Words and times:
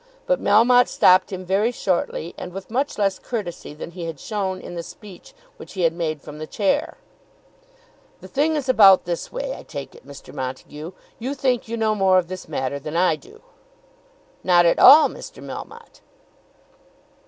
But 0.25 0.41
Melmotte 0.41 0.87
stopped 0.87 1.31
him 1.31 1.45
very 1.45 1.71
shortly, 1.71 2.33
and 2.35 2.51
with 2.53 2.71
much 2.71 2.97
less 2.97 3.19
courtesy 3.19 3.75
than 3.75 3.91
he 3.91 4.05
had 4.05 4.19
shown 4.19 4.59
in 4.59 4.73
the 4.73 4.81
speech 4.81 5.35
which 5.57 5.73
he 5.73 5.81
had 5.83 5.93
made 5.93 6.23
from 6.23 6.39
the 6.39 6.47
chair. 6.47 6.97
"The 8.19 8.27
thing 8.27 8.55
is 8.55 8.67
about 8.67 9.05
this 9.05 9.31
way, 9.31 9.53
I 9.55 9.61
take 9.61 9.93
it, 9.93 10.03
Mr. 10.03 10.33
Montague; 10.33 10.93
you 11.19 11.35
think 11.35 11.67
you 11.67 11.77
know 11.77 11.93
more 11.93 12.17
of 12.17 12.29
this 12.29 12.49
matter 12.49 12.79
than 12.79 12.97
I 12.97 13.15
do." 13.15 13.43
"Not 14.43 14.65
at 14.65 14.79
all, 14.79 15.07
Mr. 15.07 15.37
Melmotte." 15.39 16.01